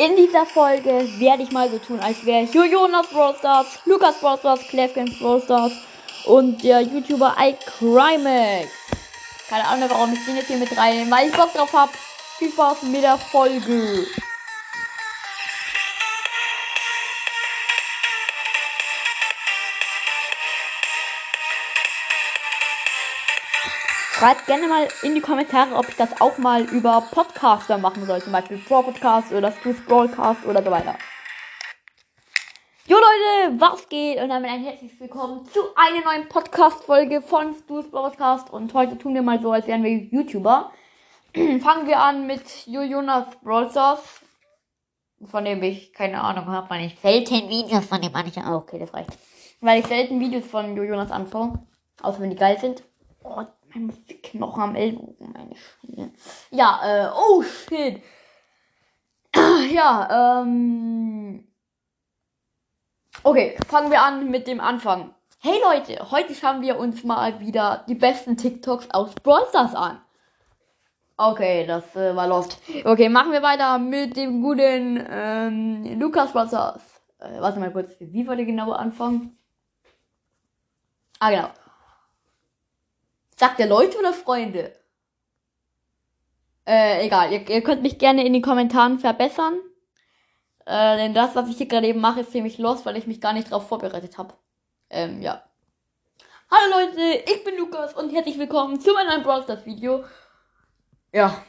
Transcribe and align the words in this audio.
In 0.00 0.14
dieser 0.14 0.46
Folge 0.46 1.08
werde 1.18 1.42
ich 1.42 1.50
mal 1.50 1.68
so 1.68 1.76
tun, 1.78 1.98
als 1.98 2.24
wäre 2.24 2.44
ich 2.44 2.54
Jonas 2.54 3.08
Brawl 3.08 3.34
Stars, 3.36 3.80
Lukas 3.84 4.14
Brawl 4.20 4.38
Stars, 4.38 4.60
Clefgames 4.68 5.18
Brawl 5.18 5.42
Stars 5.42 5.72
und 6.26 6.62
der 6.62 6.82
YouTuber 6.82 7.34
iCrimex. 7.36 8.68
Keine 9.48 9.66
Ahnung, 9.66 9.88
warum 9.90 10.12
ich 10.12 10.24
den 10.24 10.36
jetzt 10.36 10.46
hier 10.46 10.58
mit 10.58 10.78
rein, 10.78 11.10
weil 11.10 11.28
ich 11.28 11.34
Bock 11.34 11.52
drauf 11.52 11.72
habe. 11.72 11.90
Viel 12.38 12.52
Spaß 12.52 12.84
mit 12.84 13.02
der 13.02 13.18
Folge. 13.18 14.06
Schreibt 24.18 24.46
gerne 24.46 24.66
mal 24.66 24.88
in 25.04 25.14
die 25.14 25.20
Kommentare, 25.20 25.76
ob 25.76 25.88
ich 25.88 25.94
das 25.94 26.20
auch 26.20 26.38
mal 26.38 26.64
über 26.64 27.04
Podcaster 27.08 27.78
machen 27.78 28.04
soll. 28.04 28.20
Zum 28.20 28.32
Beispiel 28.32 28.58
Pro 28.58 28.82
Podcast 28.82 29.32
oder 29.32 29.52
Stu's 29.52 29.80
Broadcast 29.86 30.44
oder 30.44 30.60
so 30.60 30.72
weiter. 30.72 30.96
Jo 32.88 32.96
Leute, 32.96 33.60
was 33.60 33.88
geht? 33.88 34.20
Und 34.20 34.30
damit 34.30 34.50
ein 34.50 34.64
herzliches 34.64 34.98
Willkommen 34.98 35.44
zu 35.44 35.60
einer 35.76 36.04
neuen 36.04 36.28
Podcast-Folge 36.28 37.22
von 37.22 37.54
Stu's 37.54 37.88
Broadcast. 37.92 38.50
Und 38.50 38.74
heute 38.74 38.98
tun 38.98 39.14
wir 39.14 39.22
mal 39.22 39.40
so, 39.40 39.52
als 39.52 39.68
wären 39.68 39.84
wir 39.84 39.92
YouTuber. 39.92 40.72
Fangen 41.60 41.86
wir 41.86 42.00
an 42.00 42.26
mit 42.26 42.66
Jonas 42.66 43.26
Brawlstars. 43.44 44.00
Von 45.26 45.44
dem 45.44 45.62
ich 45.62 45.92
keine 45.92 46.20
Ahnung 46.20 46.46
habe, 46.46 46.68
weil 46.70 46.86
ich 46.86 46.98
selten 46.98 47.48
Videos 47.48 47.86
von 47.86 48.02
dem 48.02 48.10
manche. 48.10 48.40
Oh, 48.40 48.56
okay, 48.56 48.80
das 48.80 48.92
reicht. 48.92 49.16
Weil 49.60 49.78
ich 49.78 49.86
selten 49.86 50.18
Videos 50.18 50.46
von 50.46 50.76
Jonas 50.76 51.12
anschaue. 51.12 51.64
Außer 52.02 52.18
wenn 52.18 52.30
die 52.30 52.36
geil 52.36 52.58
sind. 52.58 52.82
Oh, 53.22 53.44
mein 53.74 53.86
Musikknochen 53.86 54.62
am 54.62 54.74
Ellbogen, 54.74 55.32
meine 55.32 55.54
Schwede. 55.56 56.10
Ja, 56.50 56.80
äh, 56.82 57.10
oh 57.14 57.42
shit. 57.42 58.02
Ja, 59.70 60.40
ähm. 60.42 61.46
Okay, 63.22 63.56
fangen 63.68 63.90
wir 63.90 64.02
an 64.02 64.30
mit 64.30 64.46
dem 64.46 64.60
Anfang. 64.60 65.14
Hey 65.40 65.60
Leute, 65.62 66.10
heute 66.10 66.34
schauen 66.34 66.62
wir 66.62 66.78
uns 66.78 67.04
mal 67.04 67.38
wieder 67.40 67.84
die 67.88 67.94
besten 67.94 68.36
TikToks 68.36 68.90
aus 68.90 69.14
Brawl 69.14 69.46
Stars 69.48 69.74
an. 69.74 70.00
Okay, 71.16 71.66
das 71.66 71.94
äh, 71.94 72.16
war 72.16 72.26
lost. 72.26 72.58
Okay, 72.84 73.08
machen 73.08 73.32
wir 73.32 73.42
weiter 73.42 73.78
mit 73.78 74.16
dem 74.16 74.42
guten 74.42 75.04
ähm, 75.08 76.00
Lukas 76.00 76.32
Brawl 76.32 76.48
Stars. 76.48 76.82
Äh, 77.18 77.40
warte 77.40 77.60
mal 77.60 77.72
kurz, 77.72 77.90
wie 78.00 78.26
war 78.26 78.34
der 78.34 78.46
genaue 78.46 78.76
Anfang? 78.76 79.32
Ah, 81.20 81.30
genau. 81.30 81.48
Sagt 83.38 83.60
ihr 83.60 83.68
Leute 83.68 83.96
oder 84.00 84.12
Freunde? 84.12 84.72
Äh, 86.66 87.06
egal. 87.06 87.32
Ihr, 87.32 87.48
ihr 87.48 87.62
könnt 87.62 87.82
mich 87.82 87.98
gerne 87.98 88.26
in 88.26 88.32
den 88.32 88.42
Kommentaren 88.42 88.98
verbessern. 88.98 89.60
Äh, 90.66 90.96
denn 90.96 91.14
das, 91.14 91.36
was 91.36 91.48
ich 91.48 91.56
hier 91.56 91.68
gerade 91.68 91.86
eben 91.86 92.00
mache, 92.00 92.22
ist 92.22 92.32
ziemlich 92.32 92.58
los, 92.58 92.84
weil 92.84 92.96
ich 92.96 93.06
mich 93.06 93.20
gar 93.20 93.32
nicht 93.32 93.52
darauf 93.52 93.68
vorbereitet 93.68 94.18
habe. 94.18 94.34
Ähm, 94.90 95.22
ja. 95.22 95.44
Hallo 96.50 96.80
Leute, 96.80 97.22
ich 97.32 97.44
bin 97.44 97.56
Lukas 97.58 97.94
und 97.94 98.10
herzlich 98.10 98.40
willkommen 98.40 98.80
zu 98.80 98.92
meinem 98.92 99.22
Brawl 99.22 99.44
Stars 99.44 99.64
Video. 99.64 100.04
Ja, 101.12 101.40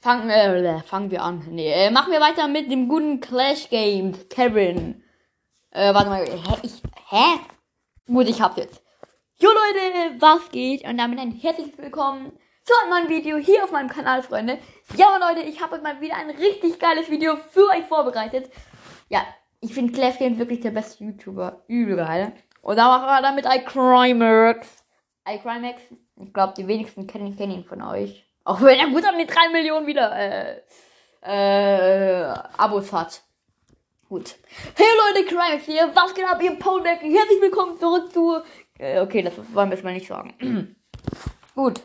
fangen, 0.00 0.28
äh, 0.28 0.82
fangen 0.82 1.12
wir 1.12 1.22
an. 1.22 1.44
Nee, 1.50 1.70
äh, 1.70 1.90
machen 1.92 2.10
wir 2.10 2.20
weiter 2.20 2.48
mit 2.48 2.72
dem 2.72 2.88
guten 2.88 3.20
Clash 3.20 3.70
Games, 3.70 4.28
Kevin. 4.28 5.04
Äh, 5.70 5.94
warte 5.94 6.08
mal, 6.08 6.26
hä? 6.26 6.56
Ich, 6.62 6.82
hä? 7.08 7.38
Gut, 8.08 8.28
ich 8.28 8.42
hab's 8.42 8.56
jetzt. 8.56 8.85
Jo 9.38 9.50
Leute, 9.50 10.18
was 10.18 10.50
geht? 10.50 10.88
Und 10.88 10.96
damit 10.96 11.18
ein 11.18 11.30
herzliches 11.30 11.76
Willkommen 11.76 12.32
zu 12.64 12.72
einem 12.80 12.88
neuen 12.90 13.08
Video 13.10 13.36
hier 13.36 13.64
auf 13.64 13.70
meinem 13.70 13.90
Kanal, 13.90 14.22
Freunde. 14.22 14.56
Ja, 14.96 15.18
Leute, 15.18 15.46
ich 15.46 15.60
habe 15.60 15.76
euch 15.76 15.82
mal 15.82 16.00
wieder 16.00 16.16
ein 16.16 16.30
richtig 16.30 16.78
geiles 16.78 17.10
Video 17.10 17.36
für 17.36 17.68
euch 17.68 17.84
vorbereitet. 17.84 18.50
Ja, 19.10 19.26
ich 19.60 19.74
finde 19.74 19.92
Clash 19.92 20.18
wirklich 20.20 20.60
der 20.60 20.70
beste 20.70 21.04
YouTuber. 21.04 21.64
Übel 21.68 21.96
geil. 21.96 22.32
Und 22.62 22.76
da 22.76 22.88
machen 22.88 23.06
wir 23.06 23.20
damit 23.20 23.44
iCrimex. 23.44 24.82
iCrimex, 25.28 25.82
ich 26.16 26.32
glaube, 26.32 26.54
die 26.56 26.66
wenigsten 26.66 27.06
kennen, 27.06 27.36
kennen 27.36 27.56
ihn 27.56 27.64
von 27.64 27.82
euch. 27.82 28.24
Auch 28.44 28.62
wenn 28.62 28.78
er 28.78 28.88
gut 28.88 29.04
an 29.04 29.18
die 29.18 29.26
3 29.26 29.50
Millionen 29.50 29.86
wieder 29.86 30.16
äh, 30.16 30.62
äh, 31.20 32.34
Abos 32.56 32.90
hat. 32.90 33.20
Gut. 34.08 34.36
Hey 34.76 34.86
Leute, 35.14 35.26
Crimex 35.26 35.64
hier. 35.64 35.90
Was 35.92 36.14
geht 36.14 36.24
ab, 36.24 36.40
ihr 36.40 36.56
Poledeck? 36.56 37.00
Herzlich 37.00 37.40
willkommen 37.40 37.76
zurück 37.76 38.12
zu 38.12 38.40
äh, 38.78 39.00
okay, 39.00 39.20
das 39.22 39.36
wollen 39.52 39.68
wir 39.68 39.76
jetzt 39.76 39.82
mal 39.82 39.94
nicht 39.94 40.06
sagen. 40.06 40.76
Gut. 41.56 41.80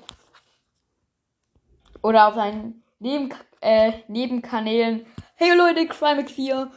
Oder 2.03 2.27
auf 2.27 2.35
seinen 2.35 2.83
Neben 2.99 3.33
äh, 3.61 3.93
Nebenkanälen. 4.07 5.07
Hey 5.33 5.55
Leute, 5.55 5.87
Crimex 5.87 6.31
hier. 6.33 6.69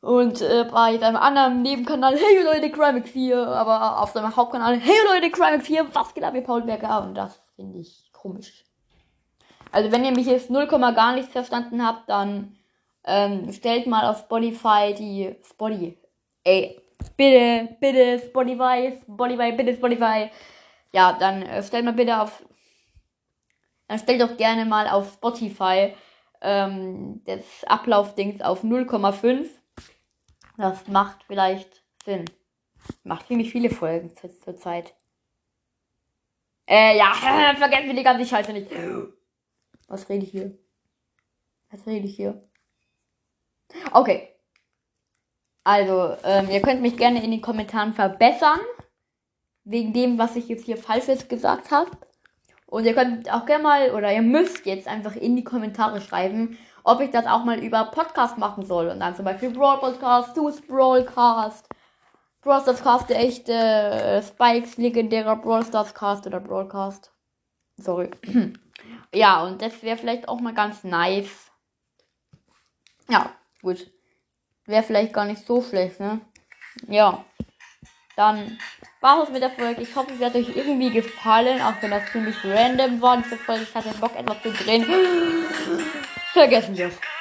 Und 0.00 0.40
äh, 0.40 0.64
bei 0.70 0.96
seinem 0.96 1.16
anderen 1.16 1.60
Nebenkanal, 1.60 2.16
hey 2.16 2.42
Leute, 2.42 2.70
Crimex 2.70 3.10
hier. 3.10 3.46
Aber 3.48 4.00
auf 4.00 4.12
seinem 4.12 4.34
Hauptkanal, 4.34 4.78
hey 4.78 4.96
Leute, 5.12 5.30
Crimex 5.30 5.66
hier. 5.66 5.86
Was 5.94 6.14
geht 6.14 6.24
ab, 6.24 6.34
ihr 6.34 6.42
Paulberger? 6.42 7.02
Und 7.02 7.14
das 7.14 7.38
finde 7.56 7.80
ich 7.80 8.10
komisch. 8.12 8.64
Also 9.72 9.92
wenn 9.92 10.06
ihr 10.06 10.12
mich 10.12 10.26
jetzt 10.26 10.48
0, 10.48 10.66
gar 10.68 11.14
nichts 11.14 11.32
verstanden 11.32 11.84
habt, 11.84 12.08
dann 12.08 12.56
ähm, 13.06 13.52
stellt 13.52 13.86
mal 13.86 14.10
auf 14.10 14.18
Spotify 14.20 14.94
die 14.96 15.34
Spotify. 15.42 15.96
Ey, 16.44 16.80
Bitte, 17.16 17.76
bitte, 17.80 18.18
Spotify, 18.18 18.98
Spotify, 19.02 19.52
bitte, 19.52 19.74
Spotify. 19.74 20.30
Ja, 20.92 21.12
dann 21.12 21.42
äh, 21.42 21.62
stellt 21.62 21.84
mal 21.84 21.92
bitte 21.94 22.20
auf. 22.20 22.44
Dann 23.88 23.98
stellt 23.98 24.20
doch 24.20 24.36
gerne 24.36 24.64
mal 24.64 24.88
auf 24.88 25.14
Spotify 25.14 25.94
ähm, 26.40 27.22
das 27.24 27.64
Ablaufdings 27.66 28.40
auf 28.42 28.64
0,5. 28.64 29.48
Das 30.58 30.86
macht 30.88 31.22
vielleicht 31.24 31.82
Sinn. 32.04 32.24
Macht 33.04 33.28
ziemlich 33.28 33.50
viele 33.50 33.70
Folgen 33.70 34.14
zur, 34.16 34.30
zur 34.40 34.56
Zeit. 34.56 34.94
Äh, 36.66 36.96
ja, 36.98 37.14
vergessen 37.56 37.86
wir 37.86 37.94
die 37.94 38.02
ganze 38.02 38.26
Scheiße 38.26 38.52
nicht. 38.52 38.70
Was 39.88 40.08
rede 40.08 40.24
ich 40.24 40.32
hier? 40.32 40.58
Was 41.70 41.86
rede 41.86 42.06
ich 42.06 42.16
hier? 42.16 42.42
Okay. 43.96 44.28
Also, 45.64 46.18
ähm, 46.22 46.50
ihr 46.50 46.60
könnt 46.60 46.82
mich 46.82 46.98
gerne 46.98 47.24
in 47.24 47.30
den 47.30 47.40
Kommentaren 47.40 47.94
verbessern. 47.94 48.60
Wegen 49.64 49.94
dem, 49.94 50.18
was 50.18 50.36
ich 50.36 50.48
jetzt 50.48 50.66
hier 50.66 50.76
Falsches 50.76 51.28
gesagt 51.28 51.70
habe. 51.70 51.90
Und 52.66 52.84
ihr 52.84 52.94
könnt 52.94 53.32
auch 53.32 53.46
gerne 53.46 53.62
mal, 53.62 53.90
oder 53.92 54.12
ihr 54.12 54.20
müsst 54.20 54.66
jetzt 54.66 54.86
einfach 54.86 55.16
in 55.16 55.34
die 55.34 55.44
Kommentare 55.44 56.02
schreiben, 56.02 56.58
ob 56.84 57.00
ich 57.00 57.10
das 57.10 57.24
auch 57.24 57.44
mal 57.44 57.58
über 57.58 57.84
Podcast 57.86 58.36
machen 58.36 58.66
soll. 58.66 58.88
Und 58.88 59.00
dann 59.00 59.16
zum 59.16 59.24
Beispiel 59.24 59.48
Brawl 59.48 59.78
Podcast, 59.78 60.32
Stu's 60.32 60.60
Brawlcast, 60.60 61.66
Brawl 62.42 62.60
Stars 62.60 62.82
Cast, 62.82 63.08
der 63.08 63.20
echte 63.20 63.54
äh, 63.54 64.22
Spikes 64.22 64.76
legendärer 64.76 65.36
Brawl 65.36 65.64
Stars 65.64 65.94
Cast 65.94 66.26
oder 66.26 66.40
Broadcast. 66.40 67.10
Sorry. 67.78 68.10
ja, 69.14 69.42
und 69.42 69.62
das 69.62 69.82
wäre 69.82 69.96
vielleicht 69.96 70.28
auch 70.28 70.40
mal 70.40 70.52
ganz 70.52 70.84
nice. 70.84 71.50
Ja, 73.08 73.34
gut. 73.66 73.90
Wäre 74.66 74.84
vielleicht 74.84 75.12
gar 75.12 75.24
nicht 75.24 75.44
so 75.44 75.60
schlecht, 75.60 75.98
ne? 75.98 76.20
Ja. 76.88 77.24
Dann 78.16 78.58
war 79.00 79.22
es 79.22 79.30
mit 79.30 79.42
der 79.42 79.50
Folge. 79.50 79.82
Ich 79.82 79.94
hoffe, 79.94 80.12
sie 80.16 80.24
hat 80.24 80.34
euch 80.34 80.56
irgendwie 80.56 80.90
gefallen, 80.90 81.60
auch 81.60 81.74
wenn 81.80 81.90
das 81.90 82.10
ziemlich 82.12 82.36
random 82.44 83.02
war. 83.02 83.18
Diese 83.18 83.36
Folge, 83.36 83.64
ich 83.64 83.74
hatte 83.74 83.90
Bock, 84.00 84.16
etwas 84.16 84.40
zu 84.42 84.52
drehen. 84.52 84.86
Vergessen 86.32 86.76
wir 86.76 86.86
es. 86.86 87.15